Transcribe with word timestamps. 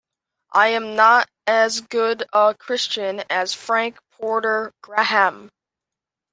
I'm 0.53 0.95
not 0.95 1.29
as 1.45 1.79
good 1.81 2.23
a 2.33 2.55
Christian 2.57 3.23
as 3.29 3.53
Frank 3.53 3.99
Porter 4.13 4.73
Graham. 4.81 5.51